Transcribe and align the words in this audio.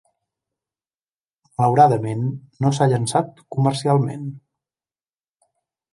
Malauradament, 1.59 2.25
no 2.65 2.73
s'ha 2.79 2.89
llançat 2.95 3.45
comercialment. 3.57 4.29